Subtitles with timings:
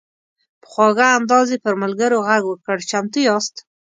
[0.61, 3.55] په خواږه انداز یې پر ملګرو غږ وکړ: "چمتو یاست؟"